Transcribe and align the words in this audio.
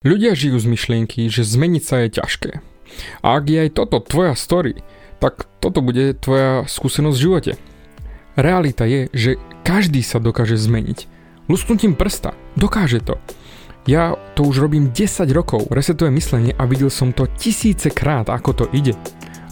Ľudia 0.00 0.32
žijú 0.32 0.56
z 0.56 0.64
myšlienky, 0.64 1.28
že 1.28 1.44
zmeniť 1.44 1.84
sa 1.84 2.00
je 2.00 2.16
ťažké. 2.16 2.64
A 3.20 3.36
ak 3.36 3.44
je 3.52 3.68
aj 3.68 3.76
toto 3.76 4.00
tvoja 4.00 4.32
story, 4.32 4.80
tak 5.20 5.44
toto 5.60 5.84
bude 5.84 6.16
tvoja 6.16 6.64
skúsenosť 6.64 7.16
v 7.20 7.24
živote. 7.28 7.52
Realita 8.32 8.88
je, 8.88 9.12
že 9.12 9.36
každý 9.60 10.00
sa 10.00 10.16
dokáže 10.16 10.56
zmeniť. 10.56 11.04
Lusknutím 11.52 11.92
prsta. 12.00 12.32
Dokáže 12.56 13.04
to. 13.04 13.20
Ja 13.84 14.16
to 14.40 14.48
už 14.48 14.64
robím 14.64 14.88
10 14.88 15.28
rokov, 15.36 15.68
resetujem 15.68 16.16
myslenie 16.16 16.56
a 16.56 16.64
videl 16.64 16.88
som 16.88 17.12
to 17.12 17.28
tisíce 17.36 17.92
krát, 17.92 18.32
ako 18.32 18.56
to 18.56 18.64
ide. 18.72 18.96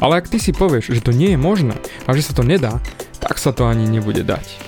Ale 0.00 0.16
ak 0.16 0.32
ty 0.32 0.40
si 0.40 0.56
povieš, 0.56 0.96
že 0.96 1.04
to 1.04 1.12
nie 1.12 1.36
je 1.36 1.38
možné 1.44 1.76
a 2.08 2.16
že 2.16 2.24
sa 2.24 2.32
to 2.32 2.40
nedá, 2.40 2.80
tak 3.20 3.36
sa 3.36 3.52
to 3.52 3.68
ani 3.68 3.84
nebude 3.84 4.24
dať. 4.24 4.67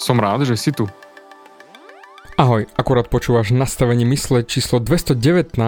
Som 0.00 0.16
rád, 0.16 0.48
že 0.48 0.56
si 0.56 0.72
tu. 0.72 0.88
Ahoj, 2.40 2.64
akurát 2.72 3.12
počúvaš 3.12 3.52
nastavenie 3.52 4.08
mysle 4.08 4.40
číslo 4.48 4.80
219 4.80 5.60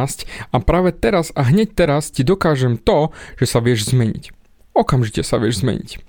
a 0.48 0.56
práve 0.56 0.96
teraz 0.96 1.28
a 1.36 1.44
hneď 1.44 1.76
teraz 1.76 2.08
ti 2.08 2.24
dokážem 2.24 2.80
to, 2.80 3.12
že 3.36 3.44
sa 3.44 3.60
vieš 3.60 3.92
zmeniť. 3.92 4.32
Okamžite 4.72 5.20
sa 5.20 5.36
vieš 5.36 5.60
zmeniť. 5.60 6.00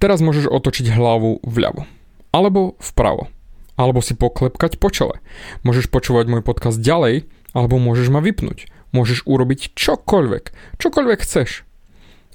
Teraz 0.00 0.24
môžeš 0.24 0.48
otočiť 0.48 0.96
hlavu 0.96 1.44
vľavo. 1.44 1.84
Alebo 2.32 2.80
vpravo. 2.80 3.28
Alebo 3.76 4.00
si 4.00 4.16
poklepkať 4.16 4.80
po 4.80 4.88
čele. 4.88 5.20
Môžeš 5.60 5.92
počúvať 5.92 6.32
môj 6.32 6.40
podcast 6.40 6.80
ďalej, 6.80 7.28
alebo 7.52 7.76
môžeš 7.76 8.08
ma 8.08 8.24
vypnúť. 8.24 8.72
Môžeš 8.96 9.28
urobiť 9.28 9.76
čokoľvek. 9.76 10.80
Čokoľvek 10.80 11.18
chceš. 11.20 11.68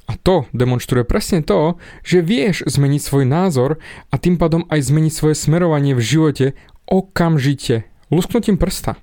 A 0.08 0.16
to 0.16 0.48
demonstruje 0.56 1.04
presne 1.04 1.44
to, 1.44 1.76
že 2.00 2.24
vieš 2.24 2.64
zmeniť 2.64 3.02
svoj 3.04 3.28
názor 3.28 3.84
a 4.08 4.16
tým 4.16 4.40
pádom 4.40 4.64
aj 4.72 4.88
zmeniť 4.88 5.14
svoje 5.14 5.36
smerovanie 5.36 5.92
v 5.92 6.02
živote 6.02 6.46
okamžite, 6.88 7.84
lusknutím 8.08 8.56
prsta. 8.56 8.96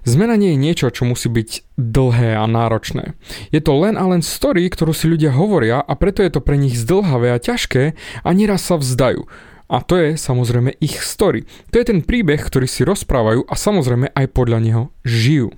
Zmena 0.00 0.34
nie 0.34 0.56
je 0.56 0.62
niečo, 0.64 0.88
čo 0.88 1.04
musí 1.04 1.28
byť 1.28 1.76
dlhé 1.76 2.32
a 2.40 2.44
náročné. 2.48 3.14
Je 3.52 3.60
to 3.60 3.76
len 3.76 4.00
a 4.00 4.04
len 4.08 4.24
story, 4.24 4.64
ktorú 4.66 4.96
si 4.96 5.06
ľudia 5.06 5.30
hovoria 5.30 5.78
a 5.78 5.92
preto 5.92 6.24
je 6.24 6.32
to 6.32 6.40
pre 6.40 6.56
nich 6.56 6.74
zdlhavé 6.74 7.36
a 7.36 7.38
ťažké 7.38 7.94
a 8.24 8.28
nieraz 8.32 8.64
sa 8.64 8.80
vzdajú. 8.80 9.28
A 9.70 9.86
to 9.86 9.94
je 10.00 10.18
samozrejme 10.18 10.74
ich 10.82 10.98
story. 10.98 11.46
To 11.70 11.78
je 11.78 11.86
ten 11.86 12.00
príbeh, 12.02 12.40
ktorý 12.42 12.66
si 12.66 12.82
rozprávajú 12.82 13.46
a 13.46 13.54
samozrejme 13.54 14.10
aj 14.10 14.26
podľa 14.34 14.58
neho 14.58 14.82
žijú. 15.06 15.54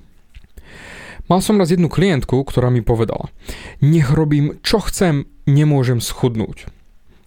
Mal 1.33 1.41
som 1.41 1.57
raz 1.57 1.73
jednu 1.73 1.89
klientku, 1.89 2.45
ktorá 2.45 2.69
mi 2.69 2.85
povedala, 2.85 3.33
nech 3.81 4.13
robím 4.13 4.61
čo 4.61 4.85
chcem, 4.85 5.25
nemôžem 5.49 5.97
schudnúť. 5.97 6.69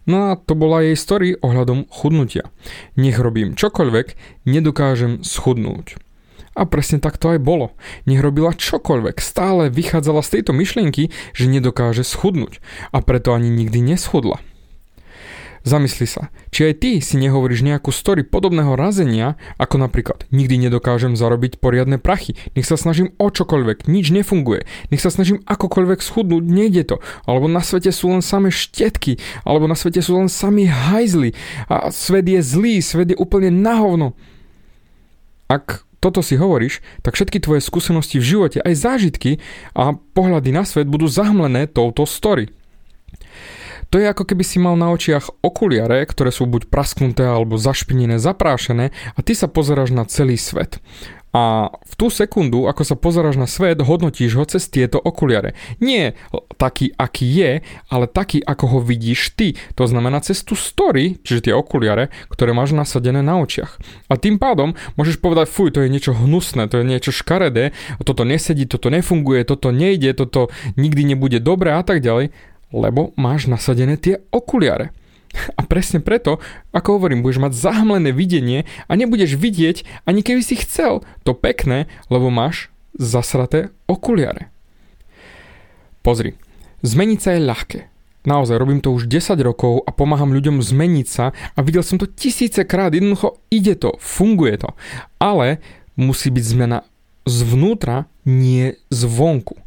No 0.06 0.30
a 0.30 0.38
to 0.38 0.54
bola 0.54 0.86
jej 0.86 0.94
story 0.94 1.34
ohľadom 1.42 1.90
chudnutia. 1.90 2.54
Nech 2.94 3.18
robím 3.18 3.58
čokoľvek, 3.58 4.14
nedokážem 4.46 5.26
schudnúť. 5.26 5.98
A 6.54 6.70
presne 6.70 7.02
tak 7.02 7.18
to 7.18 7.34
aj 7.34 7.42
bolo. 7.42 7.74
Nech 8.06 8.22
robila 8.22 8.54
čokoľvek, 8.54 9.18
stále 9.18 9.74
vychádzala 9.74 10.22
z 10.22 10.38
tejto 10.38 10.54
myšlienky, 10.54 11.10
že 11.34 11.50
nedokáže 11.50 12.06
schudnúť. 12.06 12.62
A 12.94 13.02
preto 13.02 13.34
ani 13.34 13.50
nikdy 13.50 13.82
neschudla. 13.82 14.38
Zamysli 15.66 16.06
sa, 16.06 16.30
či 16.54 16.70
aj 16.70 16.74
ty 16.78 16.92
si 17.02 17.18
nehovoríš 17.18 17.66
nejakú 17.66 17.90
story 17.90 18.22
podobného 18.22 18.78
razenia, 18.78 19.34
ako 19.58 19.82
napríklad 19.82 20.30
nikdy 20.30 20.62
nedokážem 20.62 21.18
zarobiť 21.18 21.58
poriadne 21.58 21.98
prachy, 21.98 22.38
nech 22.54 22.70
sa 22.70 22.78
snažím 22.78 23.18
o 23.18 23.34
čokoľvek, 23.34 23.90
nič 23.90 24.14
nefunguje, 24.14 24.70
nech 24.94 25.02
sa 25.02 25.10
snažím 25.10 25.42
akokoľvek 25.50 26.06
schudnúť, 26.06 26.44
nejde 26.46 26.84
to, 26.86 27.02
alebo 27.26 27.50
na 27.50 27.66
svete 27.66 27.90
sú 27.90 28.14
len 28.14 28.22
samé 28.22 28.54
štetky, 28.54 29.18
alebo 29.42 29.66
na 29.66 29.74
svete 29.74 30.06
sú 30.06 30.14
len 30.22 30.30
sami 30.30 30.70
hajzly 30.70 31.34
a 31.66 31.90
svet 31.90 32.30
je 32.30 32.46
zlý, 32.46 32.78
svet 32.86 33.12
je 33.12 33.18
úplne 33.18 33.50
nahovno. 33.50 34.14
Ak 35.50 35.82
toto 35.98 36.22
si 36.22 36.38
hovoríš, 36.38 36.86
tak 37.02 37.18
všetky 37.18 37.42
tvoje 37.42 37.66
skúsenosti 37.66 38.22
v 38.22 38.38
živote, 38.38 38.62
aj 38.62 38.86
zážitky 38.86 39.42
a 39.74 39.98
pohľady 39.98 40.54
na 40.54 40.62
svet 40.62 40.86
budú 40.86 41.10
zahmlené 41.10 41.66
touto 41.66 42.06
story. 42.06 42.54
To 43.94 44.02
je 44.02 44.08
ako 44.10 44.24
keby 44.26 44.44
si 44.44 44.58
mal 44.58 44.74
na 44.80 44.90
očiach 44.94 45.42
okuliare, 45.44 46.04
ktoré 46.06 46.32
sú 46.34 46.50
buď 46.50 46.70
prasknuté 46.70 47.26
alebo 47.26 47.60
zašpinené, 47.60 48.18
zaprášené 48.22 48.96
a 49.16 49.20
ty 49.22 49.34
sa 49.38 49.52
pozeráš 49.52 49.94
na 49.94 50.08
celý 50.08 50.40
svet. 50.40 50.82
A 51.36 51.68
v 51.68 51.94
tú 52.00 52.08
sekundu, 52.08 52.72
ako 52.72 52.88
sa 52.88 52.96
pozeráš 52.96 53.36
na 53.36 53.44
svet, 53.44 53.84
hodnotíš 53.84 54.40
ho 54.40 54.48
cez 54.48 54.72
tieto 54.72 55.04
okuliare. 55.04 55.52
Nie 55.84 56.16
taký, 56.56 56.96
aký 56.96 57.28
je, 57.28 57.52
ale 57.92 58.08
taký, 58.08 58.40
ako 58.40 58.66
ho 58.72 58.80
vidíš 58.80 59.36
ty. 59.36 59.60
To 59.76 59.84
znamená 59.84 60.24
cez 60.24 60.48
tú 60.48 60.56
story, 60.56 61.20
čiže 61.28 61.52
tie 61.52 61.54
okuliare, 61.54 62.08
ktoré 62.32 62.56
máš 62.56 62.72
nasadené 62.72 63.20
na 63.20 63.36
očiach. 63.44 63.76
A 64.08 64.16
tým 64.16 64.40
pádom 64.40 64.80
môžeš 64.96 65.20
povedať, 65.20 65.52
fuj, 65.52 65.76
to 65.76 65.84
je 65.84 65.92
niečo 65.92 66.16
hnusné, 66.16 66.72
to 66.72 66.80
je 66.80 66.88
niečo 66.88 67.12
škaredé, 67.12 67.76
toto 68.08 68.24
nesedí, 68.24 68.64
toto 68.64 68.88
nefunguje, 68.88 69.44
toto 69.44 69.76
nejde, 69.76 70.16
toto 70.16 70.48
nikdy 70.80 71.04
nebude 71.04 71.44
dobré 71.44 71.76
a 71.76 71.84
tak 71.84 72.00
ďalej 72.00 72.32
lebo 72.70 73.14
máš 73.20 73.50
nasadené 73.50 73.98
tie 73.98 74.22
okuliare. 74.30 74.94
A 75.60 75.68
presne 75.68 76.00
preto, 76.00 76.40
ako 76.72 77.00
hovorím, 77.00 77.20
budeš 77.20 77.44
mať 77.44 77.54
zahmlené 77.60 78.16
videnie 78.16 78.64
a 78.88 78.96
nebudeš 78.96 79.36
vidieť, 79.36 80.08
ani 80.08 80.24
keby 80.24 80.40
si 80.40 80.56
chcel, 80.56 81.04
to 81.28 81.36
pekné, 81.36 81.92
lebo 82.08 82.32
máš 82.32 82.72
zasraté 82.96 83.76
okuliare. 83.86 84.48
Pozri, 86.00 86.40
zmeniť 86.88 87.20
sa 87.20 87.30
je 87.36 87.42
ľahké. 87.44 87.80
Naozaj, 88.26 88.58
robím 88.58 88.82
to 88.82 88.90
už 88.90 89.06
10 89.06 89.38
rokov 89.46 89.86
a 89.86 89.94
pomáham 89.94 90.34
ľuďom 90.34 90.58
zmeniť 90.58 91.08
sa 91.08 91.36
a 91.54 91.60
videl 91.62 91.86
som 91.86 92.02
to 92.02 92.10
tisícekrát, 92.10 92.90
jednoducho 92.90 93.38
ide 93.54 93.78
to, 93.78 93.94
funguje 94.02 94.58
to. 94.58 94.74
Ale 95.22 95.62
musí 95.94 96.34
byť 96.34 96.46
zmena 96.46 96.82
zvnútra, 97.30 98.10
nie 98.26 98.78
zvonku. 98.90 99.62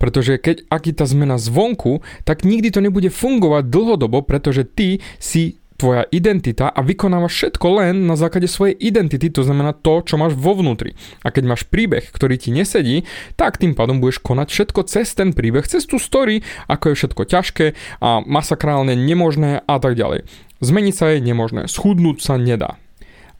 Pretože 0.00 0.40
keď 0.40 0.64
ak 0.72 0.88
je 0.88 0.94
tá 0.96 1.04
zmena 1.04 1.36
zvonku, 1.36 2.00
tak 2.24 2.48
nikdy 2.48 2.72
to 2.72 2.80
nebude 2.80 3.12
fungovať 3.12 3.68
dlhodobo, 3.68 4.24
pretože 4.24 4.64
ty 4.64 5.04
si 5.20 5.60
tvoja 5.80 6.04
identita 6.12 6.68
a 6.68 6.84
vykonávaš 6.84 7.32
všetko 7.32 7.66
len 7.80 8.04
na 8.04 8.12
základe 8.12 8.44
svojej 8.44 8.76
identity, 8.76 9.32
to 9.32 9.40
znamená 9.40 9.72
to, 9.72 10.04
čo 10.04 10.20
máš 10.20 10.36
vo 10.36 10.52
vnútri. 10.52 10.92
A 11.24 11.32
keď 11.32 11.48
máš 11.48 11.64
príbeh, 11.64 12.04
ktorý 12.04 12.36
ti 12.36 12.52
nesedí, 12.52 13.08
tak 13.40 13.56
tým 13.56 13.72
pádom 13.72 13.96
budeš 13.96 14.20
konať 14.20 14.52
všetko 14.52 14.80
cez 14.84 15.16
ten 15.16 15.32
príbeh, 15.32 15.64
cez 15.64 15.88
tú 15.88 15.96
story, 15.96 16.44
ako 16.68 16.92
je 16.92 16.98
všetko 17.00 17.22
ťažké 17.24 17.66
a 18.04 18.20
masakrálne 18.20 18.92
nemožné 18.92 19.64
a 19.64 19.76
tak 19.80 19.96
ďalej. 19.96 20.28
Zmeniť 20.60 20.94
sa 20.94 21.16
je 21.16 21.24
nemožné, 21.24 21.64
schudnúť 21.64 22.20
sa 22.20 22.36
nedá. 22.36 22.76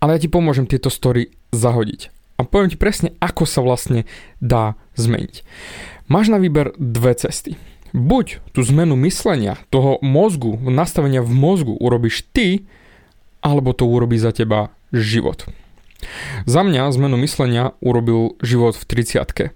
Ale 0.01 0.17
ja 0.17 0.23
ti 0.25 0.33
pomôžem 0.33 0.65
tieto 0.65 0.89
story 0.89 1.37
zahodiť. 1.53 2.09
A 2.41 2.49
poviem 2.49 2.73
ti 2.73 2.81
presne, 2.81 3.13
ako 3.21 3.45
sa 3.45 3.61
vlastne 3.61 4.09
dá 4.41 4.81
zmeniť. 4.97 5.45
Máš 6.11 6.27
na 6.27 6.43
výber 6.43 6.75
dve 6.75 7.15
cesty. 7.15 7.55
Buď 7.95 8.43
tú 8.51 8.67
zmenu 8.67 8.99
myslenia, 9.07 9.63
toho 9.71 10.03
mozgu, 10.03 10.59
nastavenia 10.59 11.23
v 11.23 11.31
mozgu 11.31 11.79
urobíš 11.79 12.27
ty, 12.35 12.67
alebo 13.39 13.71
to 13.71 13.87
urobí 13.87 14.19
za 14.19 14.35
teba 14.35 14.75
život. 14.91 15.47
Za 16.51 16.67
mňa 16.67 16.91
zmenu 16.99 17.15
myslenia 17.23 17.79
urobil 17.79 18.35
život 18.43 18.75
v 18.75 19.07
30 19.07 19.55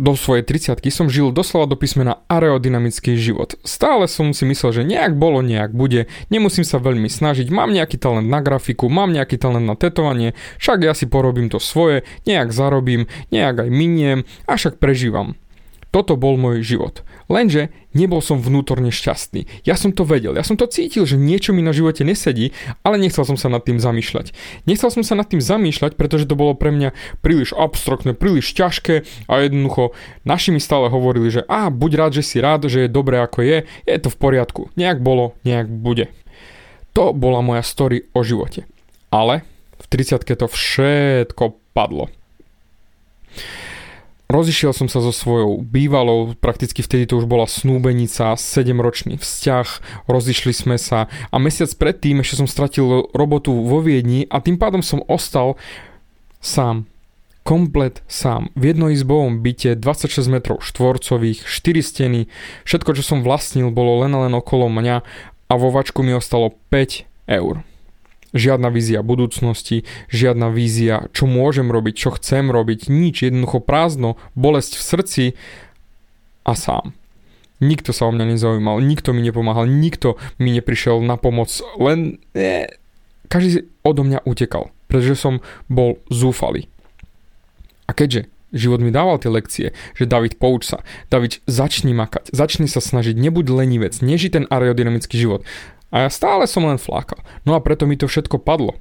do 0.00 0.16
svojej 0.16 0.40
30 0.42 0.80
som 0.88 1.12
žil 1.12 1.28
doslova 1.28 1.68
do 1.68 1.76
písmena 1.76 2.24
aerodynamický 2.32 3.20
život. 3.20 3.60
Stále 3.68 4.08
som 4.08 4.32
si 4.32 4.48
myslel, 4.48 4.80
že 4.80 4.88
nejak 4.88 5.12
bolo, 5.12 5.44
nejak 5.44 5.76
bude, 5.76 6.08
nemusím 6.32 6.64
sa 6.64 6.80
veľmi 6.80 7.06
snažiť, 7.12 7.52
mám 7.52 7.76
nejaký 7.76 8.00
talent 8.00 8.26
na 8.26 8.40
grafiku, 8.40 8.88
mám 8.88 9.12
nejaký 9.12 9.36
talent 9.36 9.68
na 9.68 9.76
tetovanie, 9.76 10.32
však 10.56 10.88
ja 10.88 10.96
si 10.96 11.04
porobím 11.04 11.52
to 11.52 11.60
svoje, 11.60 12.08
nejak 12.24 12.48
zarobím, 12.50 13.12
nejak 13.28 13.68
aj 13.68 13.70
miniem 13.70 14.18
a 14.48 14.56
však 14.56 14.80
prežívam. 14.80 15.36
Toto 15.90 16.14
bol 16.14 16.38
môj 16.38 16.62
život. 16.62 17.02
Lenže 17.26 17.74
nebol 17.94 18.22
som 18.22 18.38
vnútorne 18.38 18.94
šťastný. 18.94 19.46
Ja 19.66 19.74
som 19.74 19.90
to 19.90 20.06
vedel, 20.06 20.38
ja 20.38 20.46
som 20.46 20.54
to 20.54 20.70
cítil, 20.70 21.02
že 21.06 21.18
niečo 21.18 21.50
mi 21.50 21.66
na 21.66 21.74
živote 21.74 22.06
nesedí, 22.06 22.54
ale 22.86 22.98
nechcel 22.98 23.26
som 23.26 23.34
sa 23.34 23.50
nad 23.50 23.62
tým 23.66 23.82
zamýšľať. 23.82 24.30
Nechcel 24.70 24.90
som 24.90 25.02
sa 25.02 25.18
nad 25.18 25.26
tým 25.26 25.42
zamýšľať, 25.42 25.98
pretože 25.98 26.30
to 26.30 26.38
bolo 26.38 26.54
pre 26.54 26.70
mňa 26.70 26.94
príliš 27.22 27.54
abstraktné, 27.54 28.14
príliš 28.14 28.54
ťažké 28.54 29.02
a 29.26 29.32
jednoducho 29.42 29.94
naši 30.22 30.54
mi 30.54 30.62
stále 30.62 30.86
hovorili, 30.90 31.30
že 31.30 31.42
a 31.50 31.70
buď 31.70 31.90
rád, 31.98 32.12
že 32.18 32.26
si 32.26 32.38
rád, 32.38 32.70
že 32.70 32.86
je 32.86 32.90
dobré 32.90 33.18
ako 33.18 33.42
je, 33.42 33.58
je 33.86 33.98
to 33.98 34.10
v 34.14 34.18
poriadku. 34.18 34.70
Nejak 34.78 35.02
bolo, 35.02 35.34
nejak 35.42 35.66
bude. 35.66 36.10
To 36.94 37.10
bola 37.14 37.42
moja 37.42 37.62
story 37.66 38.06
o 38.14 38.22
živote. 38.22 38.66
Ale 39.10 39.42
v 39.78 39.86
30 39.90 40.22
to 40.22 40.46
všetko 40.46 41.58
padlo. 41.74 42.10
Rozišiel 44.30 44.70
som 44.70 44.86
sa 44.86 45.02
so 45.02 45.10
svojou 45.10 45.58
bývalou, 45.58 46.38
prakticky 46.38 46.86
vtedy 46.86 47.10
to 47.10 47.18
už 47.18 47.26
bola 47.26 47.50
snúbenica, 47.50 48.38
7-ročný 48.38 49.18
vzťah, 49.18 49.68
rozišli 50.06 50.54
sme 50.54 50.78
sa 50.78 51.10
a 51.10 51.36
mesiac 51.42 51.66
predtým 51.74 52.22
ešte 52.22 52.38
som 52.38 52.46
stratil 52.46 53.10
robotu 53.10 53.50
vo 53.50 53.82
Viedni 53.82 54.30
a 54.30 54.38
tým 54.38 54.54
pádom 54.54 54.86
som 54.86 55.02
ostal 55.10 55.58
sám. 56.38 56.86
Komplet 57.42 58.06
sám. 58.06 58.54
V 58.54 58.70
jednoizbovom 58.70 59.42
byte 59.42 59.74
26 59.74 60.22
metrov 60.30 60.62
štvorcových, 60.62 61.42
4 61.50 61.82
steny, 61.82 62.20
všetko 62.62 62.94
čo 62.94 63.02
som 63.02 63.26
vlastnil 63.26 63.74
bolo 63.74 64.06
len 64.06 64.14
a 64.14 64.30
len 64.30 64.34
okolo 64.38 64.70
mňa 64.70 64.96
a 65.50 65.52
vo 65.58 65.74
vačku 65.74 66.06
mi 66.06 66.14
ostalo 66.14 66.54
5 66.70 67.02
eur 67.26 67.66
žiadna 68.32 68.70
vízia 68.70 69.02
budúcnosti, 69.02 69.84
žiadna 70.10 70.50
vízia, 70.50 71.10
čo 71.14 71.26
môžem 71.26 71.70
robiť, 71.70 71.94
čo 71.96 72.10
chcem 72.14 72.50
robiť, 72.50 72.90
nič, 72.90 73.26
jednoducho 73.26 73.62
prázdno, 73.62 74.18
bolesť 74.38 74.78
v 74.78 74.82
srdci 74.82 75.24
a 76.46 76.52
sám. 76.54 76.94
Nikto 77.60 77.92
sa 77.92 78.08
o 78.08 78.14
mňa 78.14 78.36
nezaujímal, 78.36 78.80
nikto 78.80 79.12
mi 79.12 79.20
nepomáhal, 79.20 79.68
nikto 79.68 80.16
mi 80.40 80.56
neprišiel 80.56 81.04
na 81.04 81.20
pomoc, 81.20 81.52
len 81.76 82.16
eh, 82.32 82.72
každý 83.28 83.68
odo 83.84 84.02
mňa 84.02 84.24
utekal, 84.24 84.72
pretože 84.88 85.20
som 85.20 85.44
bol 85.68 86.00
zúfalý. 86.08 86.72
A 87.84 87.92
keďže 87.92 88.30
život 88.54 88.82
mi 88.82 88.90
dával 88.90 89.18
tie 89.18 89.30
lekcie, 89.30 89.66
že 89.94 90.10
David 90.10 90.38
pouč 90.38 90.70
sa, 90.70 90.82
David 91.10 91.42
začni 91.46 91.94
makať, 91.94 92.30
začni 92.34 92.66
sa 92.66 92.82
snažiť, 92.82 93.14
nebuď 93.14 93.46
lenivec, 93.50 93.94
neži 94.02 94.30
ten 94.30 94.46
aerodynamický 94.50 95.18
život. 95.18 95.46
A 95.90 96.06
ja 96.06 96.10
stále 96.10 96.46
som 96.46 96.66
len 96.66 96.78
flákal. 96.78 97.18
No 97.42 97.58
a 97.58 97.62
preto 97.62 97.86
mi 97.86 97.98
to 97.98 98.06
všetko 98.06 98.38
padlo. 98.38 98.78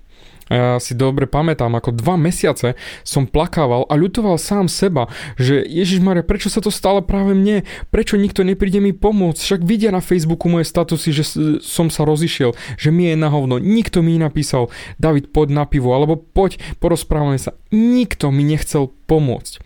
A 0.49 0.53
ja 0.53 0.69
si 0.81 0.97
dobre 0.97 1.29
pamätám, 1.29 1.69
ako 1.77 1.93
dva 1.93 2.17
mesiace 2.17 2.73
som 3.05 3.29
plakával 3.29 3.85
a 3.85 3.93
ľutoval 3.93 4.41
sám 4.41 4.65
seba, 4.65 5.05
že 5.37 5.61
Ježiš 5.61 6.01
Maria, 6.01 6.25
prečo 6.25 6.49
sa 6.49 6.57
to 6.57 6.73
stalo 6.73 7.05
práve 7.05 7.37
mne? 7.37 7.61
Prečo 7.93 8.17
nikto 8.17 8.41
nepríde 8.41 8.81
mi 8.81 8.89
pomôcť? 8.89 9.37
Však 9.37 9.61
vidia 9.61 9.93
na 9.93 10.01
Facebooku 10.01 10.49
moje 10.49 10.65
statusy, 10.65 11.09
že 11.13 11.23
som 11.61 11.93
sa 11.93 12.01
rozišiel, 12.01 12.57
že 12.81 12.89
mi 12.89 13.13
je 13.13 13.15
na 13.17 13.29
hovno. 13.29 13.61
Nikto 13.61 14.01
mi 14.01 14.17
napísal, 14.17 14.73
David, 14.97 15.29
poď 15.29 15.53
na 15.53 15.63
pivo, 15.69 15.93
alebo 15.93 16.17
poď, 16.17 16.57
porozprávame 16.81 17.37
sa. 17.37 17.53
Nikto 17.69 18.33
mi 18.33 18.41
nechcel 18.41 18.89
pomôcť. 19.05 19.61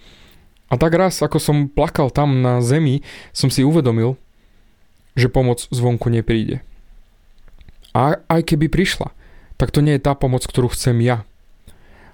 A 0.67 0.75
tak 0.75 0.99
raz, 0.99 1.23
ako 1.23 1.39
som 1.39 1.71
plakal 1.71 2.11
tam 2.11 2.43
na 2.43 2.59
zemi, 2.59 3.07
som 3.31 3.47
si 3.47 3.63
uvedomil, 3.63 4.19
že 5.15 5.31
pomoc 5.31 5.63
zvonku 5.71 6.11
nepríde. 6.11 6.59
A 7.93 8.17
aj 8.27 8.41
keby 8.53 8.69
prišla, 8.69 9.13
tak 9.57 9.69
to 9.69 9.85
nie 9.85 9.95
je 9.95 10.05
tá 10.05 10.17
pomoc, 10.17 10.43
ktorú 10.43 10.73
chcem 10.73 10.97
ja. 11.01 11.25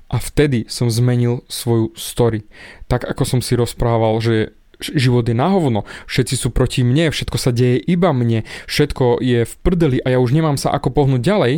A 0.10 0.18
vtedy 0.18 0.66
som 0.68 0.90
zmenil 0.92 1.46
svoju 1.48 1.94
story. 1.94 2.44
Tak 2.92 3.06
ako 3.06 3.24
som 3.24 3.40
si 3.40 3.54
rozprával, 3.56 4.18
že 4.20 4.54
život 4.80 5.28
je 5.28 5.36
na 5.36 5.52
hovno, 5.52 5.84
všetci 6.08 6.36
sú 6.40 6.48
proti 6.56 6.88
mne, 6.88 7.12
všetko 7.12 7.38
sa 7.38 7.52
deje 7.52 7.84
iba 7.84 8.16
mne, 8.16 8.48
všetko 8.66 9.20
je 9.20 9.44
v 9.44 9.54
prdeli 9.60 10.00
a 10.00 10.16
ja 10.16 10.20
už 10.24 10.31
nemám 10.31 10.56
sa 10.56 10.72
ako 10.72 10.96
pohnúť 10.96 11.20
ďalej, 11.20 11.54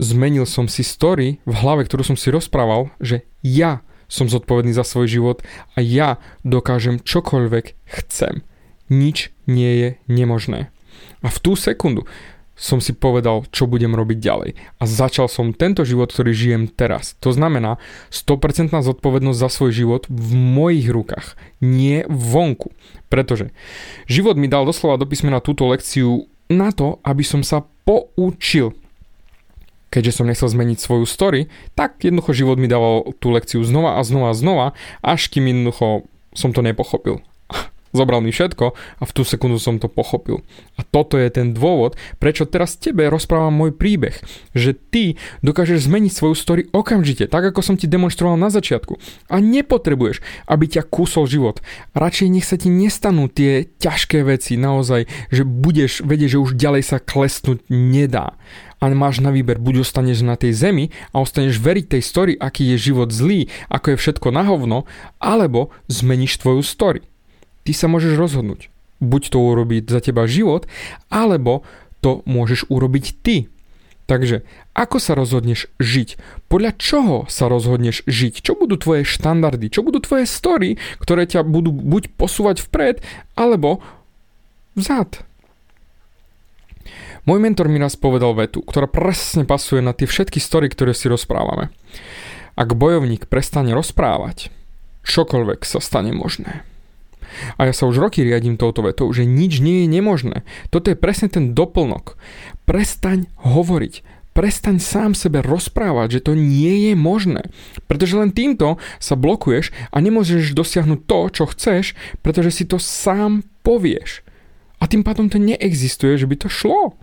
zmenil 0.00 0.48
som 0.48 0.64
si 0.64 0.80
story 0.80 1.36
v 1.44 1.54
hlave, 1.60 1.84
ktorú 1.84 2.00
som 2.00 2.16
si 2.16 2.32
rozprával, 2.32 2.88
že 2.96 3.28
ja 3.44 3.84
som 4.10 4.26
zodpovedný 4.26 4.72
za 4.74 4.82
svoj 4.82 5.06
život 5.06 5.38
a 5.76 5.84
ja 5.84 6.18
dokážem 6.42 6.98
čokoľvek 6.98 7.76
chcem. 7.86 8.42
Nič 8.90 9.30
nie 9.46 9.72
je 9.78 9.88
nemožné. 10.10 10.72
A 11.22 11.28
v 11.30 11.38
tú 11.38 11.54
sekundu 11.54 12.08
som 12.60 12.76
si 12.84 12.92
povedal, 12.92 13.48
čo 13.48 13.64
budem 13.64 13.96
robiť 13.96 14.20
ďalej. 14.20 14.50
A 14.76 14.84
začal 14.84 15.32
som 15.32 15.56
tento 15.56 15.80
život, 15.88 16.12
ktorý 16.12 16.36
žijem 16.36 16.68
teraz. 16.68 17.16
To 17.24 17.32
znamená 17.32 17.80
100% 18.12 18.76
zodpovednosť 18.76 19.38
za 19.40 19.48
svoj 19.48 19.72
život 19.72 20.04
v 20.12 20.36
mojich 20.36 20.92
rukách, 20.92 21.40
nie 21.64 22.04
vonku. 22.04 22.76
Pretože 23.08 23.56
život 24.04 24.36
mi 24.36 24.46
dal 24.46 24.68
doslova 24.68 25.00
do 25.00 25.08
písmena 25.08 25.40
túto 25.40 25.64
lekciu 25.64 26.28
na 26.52 26.68
to, 26.68 27.00
aby 27.00 27.24
som 27.24 27.40
sa 27.40 27.64
poučil. 27.88 28.76
Keďže 29.90 30.22
som 30.22 30.28
nechcel 30.28 30.52
zmeniť 30.52 30.78
svoju 30.78 31.08
story, 31.08 31.50
tak 31.74 32.04
jednoducho 32.04 32.36
život 32.36 32.60
mi 32.60 32.70
dával 32.70 33.16
tú 33.18 33.32
lekciu 33.34 33.64
znova 33.64 33.98
a 33.98 34.06
znova 34.06 34.30
a 34.30 34.38
znova, 34.38 34.66
až 35.02 35.32
kým 35.32 35.50
jednoducho 35.50 36.06
som 36.36 36.54
to 36.54 36.62
nepochopil. 36.62 37.24
Zobral 37.90 38.22
mi 38.22 38.30
všetko 38.30 38.66
a 38.74 39.02
v 39.02 39.14
tú 39.14 39.26
sekundu 39.26 39.58
som 39.58 39.82
to 39.82 39.90
pochopil. 39.90 40.46
A 40.78 40.86
toto 40.86 41.18
je 41.18 41.26
ten 41.26 41.50
dôvod, 41.50 41.98
prečo 42.22 42.46
teraz 42.46 42.78
tebe 42.78 43.10
rozprávam 43.10 43.50
môj 43.50 43.74
príbeh. 43.74 44.14
Že 44.54 44.78
ty 44.94 45.04
dokážeš 45.42 45.90
zmeniť 45.90 46.12
svoju 46.14 46.34
story 46.38 46.62
okamžite, 46.70 47.26
tak 47.26 47.50
ako 47.50 47.66
som 47.66 47.74
ti 47.74 47.90
demonstroval 47.90 48.38
na 48.38 48.46
začiatku. 48.46 48.94
A 49.26 49.42
nepotrebuješ, 49.42 50.22
aby 50.46 50.70
ťa 50.70 50.86
kúsol 50.86 51.26
život. 51.26 51.58
Radšej 51.98 52.28
nech 52.30 52.46
sa 52.46 52.54
ti 52.54 52.70
nestanú 52.70 53.26
tie 53.26 53.66
ťažké 53.82 54.22
veci 54.22 54.54
naozaj, 54.54 55.10
že 55.34 55.42
budeš 55.42 56.06
vedieť, 56.06 56.38
že 56.38 56.42
už 56.46 56.54
ďalej 56.54 56.82
sa 56.86 57.02
klesnúť 57.02 57.66
nedá. 57.74 58.38
A 58.80 58.88
máš 58.96 59.20
na 59.20 59.28
výber, 59.28 59.60
buď 59.60 59.84
ostaneš 59.84 60.24
na 60.24 60.40
tej 60.40 60.56
zemi 60.56 60.88
a 61.12 61.20
ostaneš 61.20 61.60
veriť 61.60 61.98
tej 61.98 62.02
story, 62.06 62.32
aký 62.40 62.72
je 62.72 62.90
život 62.90 63.12
zlý, 63.12 63.52
ako 63.68 63.92
je 63.92 64.00
všetko 64.00 64.28
na 64.32 64.40
hovno, 64.48 64.88
alebo 65.20 65.68
zmeníš 65.92 66.40
tvoju 66.40 66.64
story 66.64 67.09
ty 67.70 67.72
sa 67.78 67.86
môžeš 67.86 68.18
rozhodnúť. 68.18 68.66
Buď 68.98 69.30
to 69.30 69.38
urobiť 69.38 69.86
za 69.86 70.02
teba 70.02 70.26
život, 70.26 70.66
alebo 71.06 71.62
to 72.02 72.26
môžeš 72.26 72.66
urobiť 72.66 73.22
ty. 73.22 73.46
Takže 74.10 74.42
ako 74.74 74.98
sa 74.98 75.14
rozhodneš 75.14 75.70
žiť? 75.78 76.18
Podľa 76.50 76.74
čoho 76.82 77.16
sa 77.30 77.46
rozhodneš 77.46 78.02
žiť? 78.10 78.42
Čo 78.42 78.58
budú 78.58 78.74
tvoje 78.74 79.06
štandardy? 79.06 79.70
Čo 79.70 79.86
budú 79.86 80.02
tvoje 80.02 80.26
story, 80.26 80.82
ktoré 80.98 81.30
ťa 81.30 81.46
budú 81.46 81.70
buď 81.70 82.10
posúvať 82.18 82.58
vpred, 82.58 83.06
alebo 83.38 83.78
vzad? 84.74 85.22
Môj 87.22 87.38
mentor 87.38 87.70
mi 87.70 87.78
raz 87.78 87.94
povedal 87.94 88.34
vetu, 88.34 88.66
ktorá 88.66 88.90
presne 88.90 89.46
pasuje 89.46 89.78
na 89.78 89.94
tie 89.94 90.10
všetky 90.10 90.42
story, 90.42 90.66
ktoré 90.66 90.90
si 90.90 91.06
rozprávame. 91.06 91.70
Ak 92.58 92.74
bojovník 92.74 93.30
prestane 93.30 93.70
rozprávať, 93.78 94.50
čokoľvek 95.06 95.62
sa 95.62 95.78
stane 95.78 96.10
možné. 96.10 96.66
A 97.56 97.68
ja 97.68 97.74
sa 97.74 97.86
už 97.86 97.98
roky 97.98 98.22
riadím 98.22 98.60
touto 98.60 98.82
vetou, 98.84 99.10
že 99.10 99.28
nič 99.28 99.62
nie 99.62 99.84
je 99.84 99.88
nemožné. 99.90 100.42
Toto 100.68 100.90
je 100.90 100.96
presne 100.98 101.30
ten 101.30 101.52
doplnok. 101.56 102.18
Prestaň 102.64 103.30
hovoriť. 103.42 104.20
Prestaň 104.30 104.78
sám 104.78 105.18
sebe 105.18 105.42
rozprávať, 105.42 106.18
že 106.18 106.30
to 106.30 106.32
nie 106.38 106.90
je 106.90 106.94
možné. 106.94 107.50
Pretože 107.90 108.14
len 108.14 108.30
týmto 108.30 108.78
sa 109.02 109.18
blokuješ 109.18 109.74
a 109.90 109.98
nemôžeš 109.98 110.54
dosiahnuť 110.54 111.00
to, 111.02 111.18
čo 111.34 111.44
chceš, 111.50 111.84
pretože 112.22 112.54
si 112.54 112.64
to 112.64 112.78
sám 112.78 113.42
povieš. 113.66 114.22
A 114.78 114.86
tým 114.86 115.02
pádom 115.02 115.26
to 115.26 115.36
neexistuje, 115.36 116.14
že 116.14 116.30
by 116.30 116.36
to 116.38 116.48
šlo. 116.48 116.94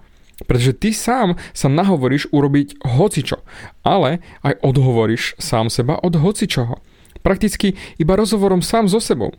Pretože 0.48 0.77
ty 0.77 0.89
sám 0.93 1.36
sa 1.51 1.67
nahovoríš 1.67 2.29
urobiť 2.29 2.86
hocičo, 2.86 3.41
ale 3.81 4.22
aj 4.46 4.62
odhovoríš 4.62 5.36
sám 5.41 5.67
seba 5.74 5.98
od 5.98 6.13
hocičoho. 6.15 6.79
Prakticky 7.25 7.75
iba 8.00 8.15
rozhovorom 8.15 8.63
sám 8.63 8.88
so 8.88 9.01
sebou 9.01 9.34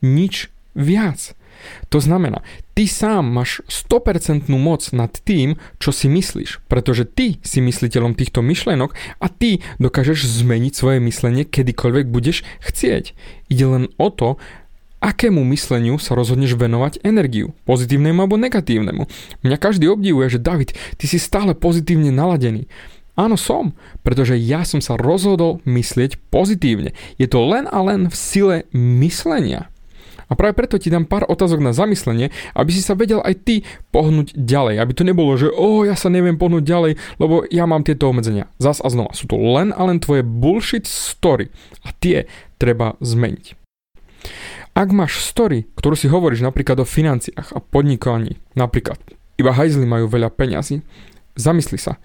nič 0.00 0.48
viac. 0.74 1.34
To 1.90 1.98
znamená, 1.98 2.46
ty 2.78 2.86
sám 2.86 3.26
máš 3.34 3.66
100% 3.66 4.46
moc 4.46 4.82
nad 4.94 5.10
tým, 5.10 5.58
čo 5.82 5.90
si 5.90 6.06
myslíš, 6.06 6.62
pretože 6.70 7.02
ty 7.02 7.42
si 7.42 7.58
mysliteľom 7.58 8.14
týchto 8.14 8.44
myšlenok 8.46 8.94
a 9.18 9.26
ty 9.26 9.58
dokážeš 9.82 10.22
zmeniť 10.44 10.72
svoje 10.74 10.98
myslenie 11.02 11.42
kedykoľvek 11.42 12.06
budeš 12.06 12.46
chcieť. 12.62 13.16
Ide 13.50 13.66
len 13.66 13.84
o 13.98 14.08
to, 14.14 14.38
akému 14.98 15.42
mysleniu 15.54 15.98
sa 15.98 16.14
rozhodneš 16.18 16.58
venovať 16.58 17.02
energiu, 17.06 17.54
pozitívnemu 17.66 18.18
alebo 18.26 18.38
negatívnemu. 18.38 19.06
Mňa 19.46 19.56
každý 19.58 19.86
obdivuje, 19.90 20.38
že 20.38 20.42
David, 20.42 20.74
ty 20.98 21.06
si 21.06 21.18
stále 21.22 21.54
pozitívne 21.54 22.10
naladený. 22.10 22.66
Áno 23.18 23.34
som, 23.34 23.74
pretože 24.06 24.38
ja 24.38 24.62
som 24.62 24.78
sa 24.78 24.94
rozhodol 24.94 25.58
myslieť 25.66 26.22
pozitívne. 26.30 26.94
Je 27.18 27.26
to 27.26 27.42
len 27.42 27.66
a 27.66 27.82
len 27.82 28.06
v 28.06 28.14
sile 28.14 28.56
myslenia. 28.70 29.66
A 30.28 30.36
práve 30.36 30.54
preto 30.60 30.76
ti 30.76 30.92
dám 30.92 31.08
pár 31.08 31.24
otázok 31.24 31.64
na 31.64 31.72
zamyslenie, 31.72 32.28
aby 32.52 32.70
si 32.70 32.84
sa 32.84 32.92
vedel 32.92 33.24
aj 33.24 33.34
ty 33.48 33.54
pohnúť 33.90 34.36
ďalej. 34.36 34.76
Aby 34.76 34.92
to 34.92 35.08
nebolo, 35.08 35.32
že 35.40 35.48
o, 35.48 35.88
ja 35.88 35.96
sa 35.96 36.12
neviem 36.12 36.36
pohnúť 36.36 36.64
ďalej, 36.68 36.92
lebo 37.16 37.48
ja 37.48 37.64
mám 37.64 37.82
tieto 37.82 38.12
obmedzenia. 38.12 38.52
Zas 38.60 38.84
a 38.84 38.92
znova. 38.92 39.16
Sú 39.16 39.24
to 39.24 39.40
len 39.40 39.72
a 39.72 39.80
len 39.88 39.98
tvoje 40.04 40.20
bullshit 40.20 40.84
story. 40.84 41.48
A 41.80 41.96
tie 41.96 42.28
treba 42.60 43.00
zmeniť. 43.00 43.56
Ak 44.76 44.94
máš 44.94 45.24
story, 45.24 45.66
ktorú 45.74 45.96
si 45.96 46.06
hovoríš 46.06 46.44
napríklad 46.44 46.78
o 46.78 46.86
financiách 46.86 47.56
a 47.56 47.58
podnikaní, 47.58 48.38
napríklad 48.54 49.00
iba 49.40 49.50
hajzli 49.50 49.88
majú 49.88 50.06
veľa 50.06 50.30
peňazí, 50.30 50.84
zamysli 51.34 51.80
sa, 51.80 51.98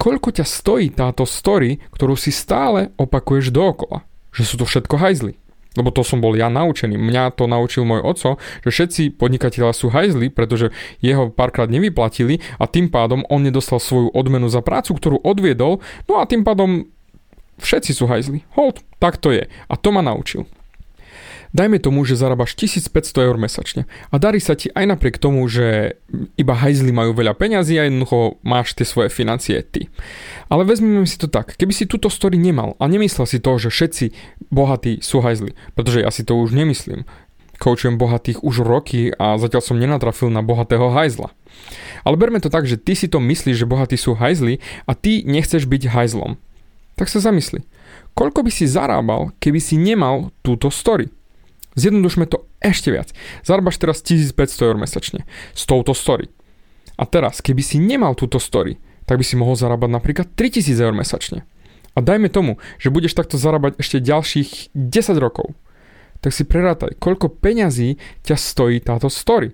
koľko 0.00 0.32
ťa 0.32 0.46
stojí 0.46 0.92
táto 0.92 1.28
story, 1.28 1.76
ktorú 1.92 2.16
si 2.16 2.32
stále 2.32 2.94
opakuješ 2.96 3.52
dookola. 3.52 4.04
Že 4.32 4.42
sú 4.44 4.54
to 4.60 4.64
všetko 4.68 4.96
hajzly 4.96 5.36
lebo 5.76 5.92
to 5.92 6.02
som 6.02 6.24
bol 6.24 6.32
ja 6.34 6.48
naučený. 6.48 6.96
Mňa 6.96 7.36
to 7.36 7.46
naučil 7.46 7.84
môj 7.84 8.02
oco, 8.02 8.30
že 8.64 8.68
všetci 8.72 9.02
podnikatelia 9.20 9.70
sú 9.76 9.92
hajzli, 9.92 10.32
pretože 10.32 10.72
jeho 11.04 11.28
párkrát 11.28 11.68
nevyplatili 11.68 12.40
a 12.56 12.64
tým 12.66 12.88
pádom 12.88 13.22
on 13.28 13.44
nedostal 13.44 13.78
svoju 13.78 14.10
odmenu 14.16 14.48
za 14.48 14.64
prácu, 14.64 14.96
ktorú 14.96 15.16
odviedol, 15.22 15.84
no 16.08 16.18
a 16.18 16.24
tým 16.24 16.42
pádom 16.42 16.88
všetci 17.60 17.92
sú 17.92 18.08
hajzli. 18.08 18.44
Hold, 18.56 18.80
tak 19.00 19.20
to 19.20 19.32
je. 19.32 19.48
A 19.48 19.74
to 19.76 19.88
ma 19.92 20.00
naučil. 20.00 20.48
Dajme 21.56 21.80
tomu, 21.80 22.04
že 22.04 22.20
zarábaš 22.20 22.52
1500 22.52 22.92
eur 23.16 23.40
mesačne 23.40 23.88
a 24.12 24.20
darí 24.20 24.44
sa 24.44 24.52
ti 24.52 24.68
aj 24.76 24.92
napriek 24.92 25.16
tomu, 25.16 25.40
že 25.48 25.96
iba 26.36 26.52
hajzli 26.52 26.92
majú 26.92 27.16
veľa 27.16 27.32
peňazí 27.32 27.80
a 27.80 27.88
jednoducho 27.88 28.36
máš 28.44 28.76
tie 28.76 28.84
svoje 28.84 29.08
financie 29.08 29.64
ty. 29.64 29.88
Ale 30.52 30.68
vezmeme 30.68 31.08
si 31.08 31.16
to 31.16 31.32
tak, 31.32 31.56
keby 31.56 31.72
si 31.72 31.88
túto 31.88 32.12
story 32.12 32.36
nemal 32.36 32.76
a 32.76 32.84
nemyslel 32.84 33.24
si 33.24 33.40
to, 33.40 33.56
že 33.56 33.72
všetci 33.72 34.04
bohatí 34.52 35.00
sú 35.00 35.24
hajzli, 35.24 35.56
pretože 35.72 36.04
ja 36.04 36.12
si 36.12 36.28
to 36.28 36.36
už 36.36 36.52
nemyslím. 36.52 37.08
Koučujem 37.56 37.96
bohatých 37.96 38.44
už 38.44 38.60
roky 38.60 39.16
a 39.16 39.40
zatiaľ 39.40 39.64
som 39.64 39.80
nenatrafil 39.80 40.28
na 40.28 40.44
bohatého 40.44 40.92
hajzla. 40.92 41.32
Ale 42.04 42.20
berme 42.20 42.36
to 42.36 42.52
tak, 42.52 42.68
že 42.68 42.76
ty 42.76 42.92
si 42.92 43.08
to 43.08 43.16
myslíš, 43.16 43.64
že 43.64 43.64
bohatí 43.64 43.96
sú 43.96 44.12
hajzli 44.12 44.60
a 44.84 44.92
ty 44.92 45.24
nechceš 45.24 45.64
byť 45.64 45.88
hajzlom. 45.88 46.36
Tak 47.00 47.08
sa 47.08 47.24
zamysli. 47.24 47.64
Koľko 48.12 48.44
by 48.44 48.52
si 48.52 48.68
zarábal, 48.68 49.32
keby 49.40 49.56
si 49.56 49.80
nemal 49.80 50.36
túto 50.44 50.68
story? 50.68 51.08
Zjednodušme 51.76 52.24
to 52.24 52.48
ešte 52.64 52.88
viac. 52.88 53.12
Zarábaš 53.44 53.76
teraz 53.76 54.00
1500 54.00 54.64
eur 54.64 54.76
mesačne 54.80 55.28
s 55.52 55.68
touto 55.68 55.92
story. 55.92 56.32
A 56.96 57.04
teraz, 57.04 57.44
keby 57.44 57.60
si 57.60 57.76
nemal 57.76 58.16
túto 58.16 58.40
story, 58.40 58.80
tak 59.04 59.20
by 59.20 59.24
si 59.24 59.36
mohol 59.36 59.54
zarábať 59.60 59.90
napríklad 59.92 60.26
3000 60.32 60.72
eur 60.80 60.96
mesačne. 60.96 61.44
A 61.92 62.00
dajme 62.00 62.32
tomu, 62.32 62.56
že 62.80 62.88
budeš 62.88 63.12
takto 63.12 63.36
zarábať 63.36 63.76
ešte 63.76 64.00
ďalších 64.00 64.72
10 64.72 65.20
rokov. 65.20 65.52
Tak 66.24 66.32
si 66.32 66.48
prerátaj, 66.48 66.96
koľko 66.96 67.28
peňazí 67.28 68.00
ťa 68.24 68.36
stojí 68.40 68.80
táto 68.80 69.12
story. 69.12 69.52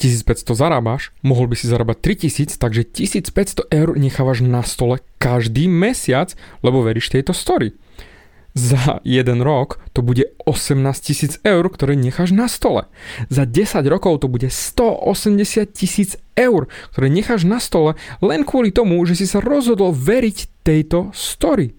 1500 0.00 0.56
zarábaš, 0.56 1.12
mohol 1.20 1.44
by 1.44 1.60
si 1.60 1.68
zarábať 1.68 2.00
3000, 2.24 2.56
takže 2.56 2.88
1500 2.88 3.68
eur 3.68 3.88
nechávaš 4.00 4.40
na 4.40 4.64
stole 4.64 5.04
každý 5.20 5.68
mesiac, 5.68 6.32
lebo 6.64 6.80
veríš 6.80 7.12
tejto 7.12 7.36
story 7.36 7.76
za 8.54 8.98
jeden 9.06 9.40
rok 9.42 9.78
to 9.94 10.02
bude 10.02 10.26
18 10.46 10.82
tisíc 10.98 11.38
eur, 11.46 11.70
ktoré 11.70 11.94
necháš 11.94 12.34
na 12.34 12.50
stole. 12.50 12.90
Za 13.30 13.46
10 13.46 13.86
rokov 13.86 14.22
to 14.22 14.28
bude 14.28 14.50
180 14.50 15.70
tisíc 15.70 16.18
eur, 16.34 16.66
ktoré 16.90 17.06
necháš 17.06 17.46
na 17.46 17.62
stole 17.62 17.94
len 18.18 18.42
kvôli 18.42 18.74
tomu, 18.74 18.98
že 19.06 19.14
si 19.14 19.26
sa 19.30 19.38
rozhodol 19.38 19.94
veriť 19.94 20.66
tejto 20.66 21.14
story. 21.14 21.74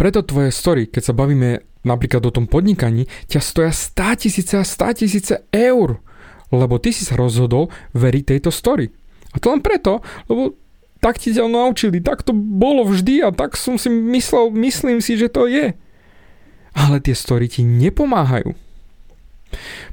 Preto 0.00 0.24
tvoje 0.24 0.50
story, 0.50 0.88
keď 0.88 1.02
sa 1.12 1.14
bavíme 1.14 1.62
napríklad 1.84 2.22
o 2.24 2.34
tom 2.34 2.48
podnikaní, 2.48 3.06
ťa 3.28 3.40
stoja 3.42 3.70
100 3.74 4.22
tisíce 4.24 4.54
a 4.56 4.64
100 4.64 5.00
tisíce 5.04 5.34
eur, 5.52 6.00
lebo 6.48 6.78
ty 6.80 6.94
si 6.94 7.04
sa 7.04 7.18
rozhodol 7.18 7.68
veriť 7.92 8.24
tejto 8.36 8.50
story. 8.50 8.88
A 9.32 9.40
to 9.40 9.52
len 9.52 9.64
preto, 9.64 10.04
lebo 10.28 10.61
tak 11.02 11.18
ti 11.18 11.34
ťa 11.34 11.50
naučili, 11.50 11.98
tak 11.98 12.22
to 12.22 12.30
bolo 12.30 12.86
vždy 12.86 13.26
a 13.26 13.34
tak 13.34 13.58
som 13.58 13.74
si 13.74 13.90
myslel, 13.90 14.54
myslím 14.54 15.02
si, 15.02 15.18
že 15.18 15.26
to 15.26 15.50
je. 15.50 15.74
Ale 16.78 17.02
tie 17.02 17.12
story 17.12 17.50
ti 17.50 17.66
nepomáhajú. 17.66 18.54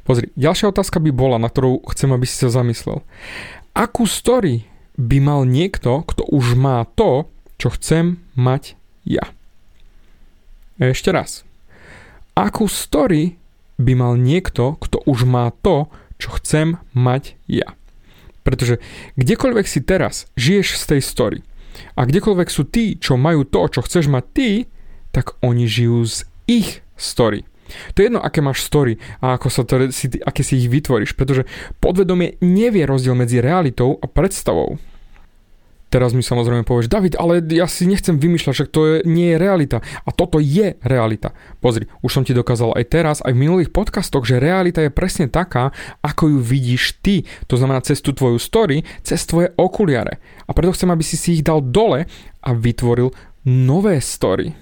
Pozri, 0.06 0.30
ďalšia 0.38 0.70
otázka 0.70 1.01
by 1.01 1.10
bola, 1.10 1.42
na 1.42 1.50
ktorú 1.50 1.82
chcem, 1.92 2.13
aby 2.13 2.30
si 2.30 2.38
sa 2.38 2.54
zamyslel. 2.54 3.01
Akú 3.74 4.06
story 4.06 4.70
by 4.96 5.18
mal 5.18 5.42
niekto, 5.50 6.06
kto 6.06 6.30
už 6.30 6.54
má 6.54 6.86
to, 6.94 7.25
čo 7.58 7.74
chcem 7.74 8.22
mať 8.38 8.78
ja? 9.04 9.25
Ešte 10.80 11.12
raz. 11.12 11.44
Akú 12.38 12.70
story 12.72 13.36
by 13.82 13.94
mal 13.98 14.13
niekto, 14.16 14.80
kto 14.80 15.04
už 15.04 15.28
má 15.28 15.51
to, 15.66 15.92
čo 16.22 16.38
chcem 16.39 16.80
mať 16.96 17.36
ja? 17.50 17.78
Pretože 18.43 18.81
kdekoľvek 19.19 19.65
si 19.67 19.79
teraz 19.84 20.31
žiješ 20.39 20.79
z 20.79 20.84
tej 20.96 21.01
story 21.03 21.39
a 21.96 22.03
kdekoľvek 22.08 22.50
sú 22.50 22.67
tí, 22.67 22.98
čo 23.00 23.15
majú 23.15 23.46
to, 23.48 23.67
čo 23.72 23.86
chceš 23.86 24.12
mať 24.12 24.25
ty, 24.36 24.50
tak 25.15 25.38
oni 25.41 25.65
žijú 25.65 26.05
z 26.05 26.17
ich 26.50 26.84
story. 27.00 27.46
To 27.93 28.01
je 28.01 28.10
jedno, 28.10 28.22
aké 28.22 28.41
máš 28.41 28.65
story 28.65 28.98
a 29.22 29.38
ako 29.38 29.48
sa 29.53 29.62
to, 29.62 29.93
si, 29.93 30.10
aké 30.25 30.41
si 30.41 30.58
ich 30.58 30.67
vytvoríš, 30.67 31.13
pretože 31.13 31.46
podvedomie 31.77 32.41
nevie 32.41 32.84
rozdiel 32.89 33.13
medzi 33.13 33.38
realitou 33.39 34.01
a 34.01 34.10
predstavou. 34.10 34.81
Teraz 35.89 36.13
mi 36.13 36.22
samozrejme 36.22 36.69
povieš, 36.69 36.86
David, 36.86 37.17
ale 37.17 37.41
ja 37.50 37.65
si 37.65 37.89
nechcem 37.89 38.22
vymýšľať, 38.22 38.53
že 38.53 38.65
to 38.69 38.79
je, 38.86 38.96
nie 39.10 39.34
je 39.34 39.41
realita. 39.41 39.81
A 40.05 40.13
toto 40.13 40.38
je 40.38 40.77
realita. 40.86 41.34
Pozri, 41.58 41.89
už 42.05 42.13
som 42.13 42.22
ti 42.22 42.38
dokázal 42.38 42.77
aj 42.77 42.86
teraz, 42.93 43.17
aj 43.25 43.34
v 43.34 43.41
minulých 43.41 43.74
podcastoch, 43.74 44.22
že 44.22 44.38
realita 44.38 44.86
je 44.86 44.93
presne 44.93 45.25
taká, 45.25 45.74
ako 46.05 46.38
ju 46.38 46.39
vidíš 46.46 47.01
ty. 47.01 47.25
To 47.50 47.58
znamená 47.58 47.81
cez 47.81 48.05
tú 48.05 48.13
tvoju 48.13 48.38
story, 48.38 48.86
cez 49.01 49.25
tvoje 49.25 49.50
okuliare. 49.58 50.22
A 50.46 50.53
preto 50.53 50.77
chcem, 50.77 50.93
aby 50.93 51.01
si 51.01 51.17
si 51.17 51.41
ich 51.41 51.43
dal 51.43 51.65
dole 51.65 52.05
a 52.46 52.50
vytvoril 52.53 53.10
nové 53.50 53.98
story. 53.98 54.53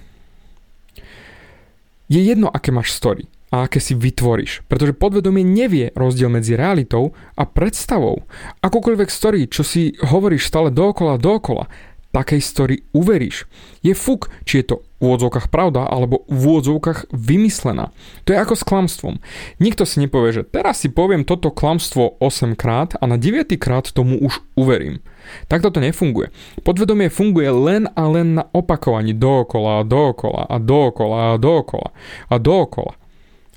Je 2.08 2.24
jedno, 2.24 2.48
aké 2.48 2.72
máš 2.72 2.96
story 2.96 3.28
a 3.48 3.64
aké 3.64 3.80
si 3.80 3.96
vytvoríš. 3.96 4.64
Pretože 4.68 4.96
podvedomie 4.96 5.44
nevie 5.44 5.92
rozdiel 5.96 6.28
medzi 6.28 6.54
realitou 6.54 7.16
a 7.34 7.48
predstavou. 7.48 8.28
Akokoľvek 8.60 9.08
story, 9.08 9.48
čo 9.48 9.64
si 9.64 9.96
hovoríš 10.00 10.48
stále 10.48 10.68
dookola 10.68 11.16
dookola, 11.16 11.68
takej 12.12 12.40
story 12.40 12.76
uveríš. 12.96 13.44
Je 13.84 13.92
fuk, 13.92 14.32
či 14.48 14.64
je 14.64 14.74
to 14.74 14.76
v 14.98 15.12
úvodzovkách 15.12 15.52
pravda 15.52 15.86
alebo 15.86 16.26
v 16.26 16.40
úvodzovkách 16.40 17.12
vymyslená. 17.14 17.94
To 18.26 18.34
je 18.34 18.40
ako 18.40 18.54
s 18.58 18.66
klamstvom. 18.66 19.14
Nikto 19.62 19.86
si 19.86 20.02
nepovie, 20.02 20.34
že 20.34 20.42
teraz 20.48 20.82
si 20.82 20.88
poviem 20.90 21.22
toto 21.22 21.52
klamstvo 21.52 22.18
8 22.18 22.58
krát 22.58 22.96
a 22.98 23.04
na 23.06 23.20
9 23.20 23.54
krát 23.60 23.92
tomu 23.92 24.18
už 24.18 24.42
uverím. 24.58 25.04
Takto 25.46 25.68
to 25.68 25.84
nefunguje. 25.84 26.32
Podvedomie 26.64 27.12
funguje 27.12 27.52
len 27.52 27.86
a 27.92 28.02
len 28.08 28.40
na 28.40 28.44
opakovaní 28.50 29.12
dookola 29.12 29.84
a 29.84 29.86
dookola 29.86 30.48
a 30.48 30.56
dookola 30.56 31.16
a 31.22 31.36
dookola 31.36 31.88
a 32.32 32.36
dookola 32.40 32.92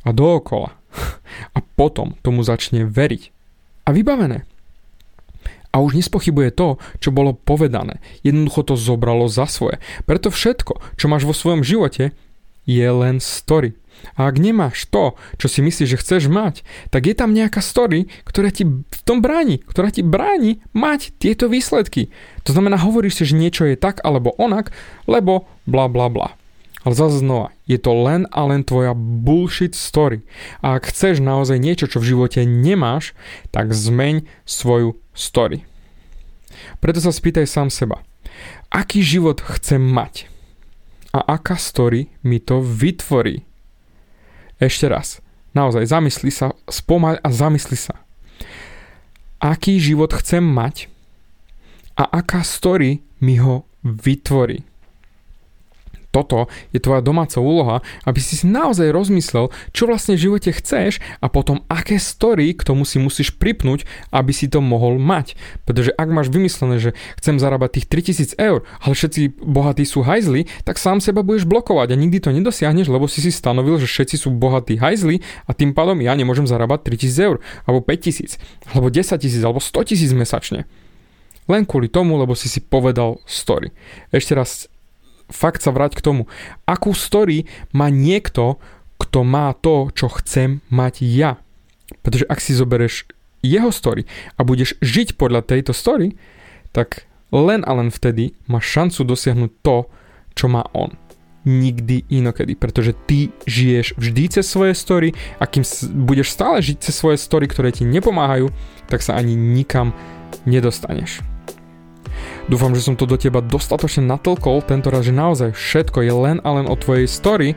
a 0.05 0.09
dookola. 0.11 0.75
A 1.55 1.63
potom 1.63 2.19
tomu 2.21 2.43
začne 2.43 2.83
veriť. 2.83 3.31
A 3.87 3.95
vybavené. 3.95 4.43
A 5.71 5.79
už 5.79 5.95
nespochybuje 5.95 6.51
to, 6.51 6.75
čo 6.99 7.15
bolo 7.15 7.31
povedané. 7.31 8.03
Jednoducho 8.27 8.67
to 8.67 8.75
zobralo 8.75 9.31
za 9.31 9.47
svoje. 9.47 9.79
Preto 10.03 10.27
všetko, 10.27 10.83
čo 10.99 11.07
máš 11.07 11.23
vo 11.23 11.31
svojom 11.31 11.63
živote, 11.63 12.11
je 12.67 12.83
len 12.83 13.23
story. 13.23 13.79
A 14.17 14.27
ak 14.27 14.41
nemáš 14.41 14.89
to, 14.89 15.15
čo 15.37 15.47
si 15.47 15.61
myslíš, 15.61 15.95
že 15.95 16.01
chceš 16.01 16.23
mať, 16.27 16.65
tak 16.89 17.05
je 17.07 17.15
tam 17.15 17.31
nejaká 17.31 17.61
story, 17.61 18.09
ktorá 18.25 18.49
ti 18.49 18.65
v 18.67 19.01
tom 19.05 19.21
bráni, 19.21 19.61
ktorá 19.61 19.93
ti 19.93 20.01
bráni 20.01 20.59
mať 20.73 21.13
tieto 21.21 21.47
výsledky. 21.47 22.09
To 22.43 22.51
znamená, 22.51 22.81
hovoríš 22.81 23.21
si, 23.21 23.23
že 23.29 23.39
niečo 23.39 23.69
je 23.69 23.77
tak 23.77 24.01
alebo 24.01 24.33
onak, 24.41 24.73
lebo 25.05 25.45
bla 25.69 25.85
bla 25.85 26.09
bla. 26.09 26.40
Ale 26.81 26.97
zase 26.97 27.21
znova, 27.21 27.53
je 27.69 27.77
to 27.77 27.93
len 27.93 28.25
a 28.33 28.41
len 28.49 28.65
tvoja 28.65 28.97
bullshit 28.97 29.77
story. 29.77 30.25
A 30.65 30.81
ak 30.81 30.89
chceš 30.89 31.21
naozaj 31.21 31.61
niečo, 31.61 31.85
čo 31.85 32.01
v 32.01 32.17
živote 32.17 32.41
nemáš, 32.41 33.13
tak 33.53 33.69
zmeň 33.69 34.25
svoju 34.49 34.97
story. 35.13 35.61
Preto 36.81 36.97
sa 36.97 37.13
spýtaj 37.13 37.45
sám 37.45 37.69
seba, 37.69 38.01
aký 38.73 39.05
život 39.05 39.45
chcem 39.45 39.81
mať? 39.81 40.25
A 41.11 41.37
aká 41.37 41.59
story 41.59 42.09
mi 42.25 42.41
to 42.41 42.63
vytvorí? 42.63 43.43
Ešte 44.57 44.89
raz, 44.89 45.19
naozaj 45.53 45.85
zamysli 45.85 46.31
sa, 46.33 46.55
spomaľ 46.65 47.19
a 47.21 47.29
zamysli 47.29 47.77
sa. 47.77 47.99
Aký 49.41 49.81
život 49.81 50.13
chcem 50.17 50.41
mať? 50.41 50.87
A 51.97 52.07
aká 52.09 52.41
story 52.45 53.03
mi 53.19 53.37
ho 53.41 53.67
vytvorí? 53.83 54.70
Toto 56.11 56.51
je 56.75 56.79
tvoja 56.83 56.99
domáca 56.99 57.39
úloha, 57.39 57.79
aby 58.03 58.19
si 58.19 58.35
si 58.35 58.45
naozaj 58.45 58.91
rozmyslel, 58.91 59.49
čo 59.71 59.87
vlastne 59.87 60.19
v 60.19 60.27
živote 60.27 60.51
chceš 60.51 60.99
a 61.23 61.31
potom 61.31 61.63
aké 61.71 61.97
story 61.97 62.51
k 62.51 62.67
tomu 62.67 62.83
si 62.83 62.99
musíš 62.99 63.31
pripnúť, 63.35 63.87
aby 64.11 64.35
si 64.35 64.51
to 64.51 64.59
mohol 64.59 64.99
mať. 64.99 65.39
Pretože 65.63 65.95
ak 65.95 66.09
máš 66.11 66.27
vymyslené, 66.27 66.77
že 66.77 66.91
chcem 67.17 67.39
zarábať 67.39 67.81
tých 67.81 67.87
3000 68.35 68.35
eur, 68.37 68.67
ale 68.83 68.93
všetci 68.93 69.39
bohatí 69.39 69.87
sú 69.87 70.03
hajzli, 70.03 70.51
tak 70.67 70.77
sám 70.77 70.99
seba 70.99 71.23
budeš 71.23 71.47
blokovať 71.47 71.95
a 71.95 71.99
nikdy 71.99 72.19
to 72.19 72.35
nedosiahneš, 72.35 72.91
lebo 72.91 73.07
si 73.07 73.23
si 73.23 73.31
stanovil, 73.31 73.79
že 73.79 73.87
všetci 73.87 74.15
sú 74.27 74.29
bohatí 74.35 74.77
hajzli 74.77 75.23
a 75.47 75.55
tým 75.55 75.71
pádom 75.71 75.97
ja 76.03 76.11
nemôžem 76.13 76.43
zarábať 76.45 76.91
3000 76.91 77.27
eur, 77.31 77.37
alebo 77.63 77.79
5000, 77.79 78.35
alebo 78.75 78.91
10 78.91 79.15
tisíc, 79.23 79.41
alebo 79.41 79.63
100 79.63 79.89
tisíc 79.89 80.11
mesačne. 80.11 80.67
Len 81.49 81.65
kvôli 81.65 81.89
tomu, 81.89 82.15
lebo 82.19 82.37
si 82.37 82.47
si 82.47 82.61
povedal 82.61 83.19
story. 83.25 83.73
Ešte 84.13 84.37
raz, 84.37 84.71
fakt 85.31 85.63
sa 85.63 85.73
vrať 85.73 85.97
k 85.97 86.05
tomu. 86.05 86.23
Akú 86.67 86.93
story 86.93 87.49
má 87.71 87.87
niekto, 87.89 88.59
kto 89.01 89.25
má 89.25 89.55
to, 89.57 89.89
čo 89.95 90.11
chcem 90.21 90.61
mať 90.69 91.01
ja? 91.01 91.41
Pretože 92.05 92.29
ak 92.29 92.39
si 92.39 92.53
zoberieš 92.53 93.09
jeho 93.41 93.73
story 93.73 94.05
a 94.37 94.45
budeš 94.45 94.77
žiť 94.79 95.17
podľa 95.17 95.41
tejto 95.41 95.73
story, 95.73 96.13
tak 96.71 97.09
len 97.33 97.65
a 97.65 97.71
len 97.73 97.89
vtedy 97.89 98.37
máš 98.45 98.69
šancu 98.69 99.01
dosiahnuť 99.07 99.51
to, 99.65 99.77
čo 100.37 100.45
má 100.51 100.67
on. 100.75 100.93
Nikdy 101.41 102.05
inokedy, 102.13 102.53
pretože 102.53 102.93
ty 103.09 103.33
žiješ 103.49 103.97
vždy 103.97 104.23
cez 104.29 104.45
svoje 104.45 104.77
story 104.77 105.09
a 105.41 105.49
kým 105.49 105.65
budeš 106.05 106.37
stále 106.37 106.61
žiť 106.61 106.77
cez 106.77 106.93
svoje 106.93 107.17
story, 107.17 107.49
ktoré 107.49 107.73
ti 107.73 107.81
nepomáhajú, 107.81 108.53
tak 108.85 109.01
sa 109.01 109.17
ani 109.17 109.33
nikam 109.33 109.89
nedostaneš. 110.45 111.25
Dúfam, 112.51 112.75
že 112.75 112.83
som 112.83 112.99
to 112.99 113.07
do 113.07 113.15
teba 113.15 113.39
dostatočne 113.39 114.03
natlkol, 114.11 114.59
tento 114.59 114.91
raz, 114.91 115.07
že 115.07 115.15
naozaj 115.15 115.55
všetko 115.55 116.03
je 116.03 116.11
len 116.11 116.37
a 116.43 116.59
len 116.59 116.67
o 116.67 116.75
tvojej 116.75 117.07
story 117.07 117.55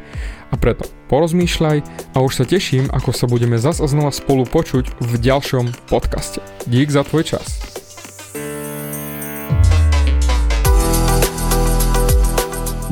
a 0.48 0.54
preto 0.54 0.86
porozmýšľaj 1.10 1.82
a 2.14 2.22
už 2.22 2.38
sa 2.38 2.44
teším, 2.46 2.86
ako 2.94 3.10
sa 3.10 3.26
budeme 3.26 3.58
zas 3.58 3.82
a 3.82 3.90
znova 3.90 4.14
spolu 4.14 4.46
počuť 4.46 4.94
v 5.02 5.12
ďalšom 5.18 5.90
podcaste. 5.90 6.38
Dík 6.70 6.94
za 6.94 7.02
tvoj 7.02 7.26
čas. 7.26 7.58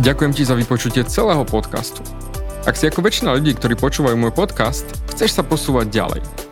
Ďakujem 0.03 0.33
ti 0.35 0.43
za 0.43 0.59
vypočutie 0.59 1.07
celého 1.07 1.47
podcastu. 1.47 2.03
Ak 2.67 2.75
si 2.75 2.91
ako 2.91 3.07
väčšina 3.07 3.31
ľudí, 3.39 3.55
ktorí 3.55 3.79
počúvajú 3.79 4.19
môj 4.19 4.35
podcast, 4.35 4.91
chceš 5.15 5.39
sa 5.39 5.47
posúvať 5.47 5.95
ďalej. 5.95 6.52